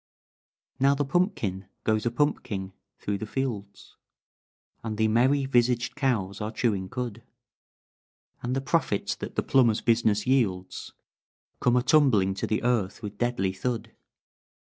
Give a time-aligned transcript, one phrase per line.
[0.79, 3.97] "Now the pumpkin goes a pumpking through the fields,
[4.83, 7.21] And the merry visaged cows are chewing cud;
[8.41, 10.93] And the profits that the plumber's business yields
[11.59, 13.91] Come a tumbling to the earth with deadly thud.